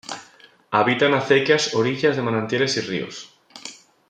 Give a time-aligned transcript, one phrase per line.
[0.71, 3.37] Habita en acequias, orillas de manantiales y ríos.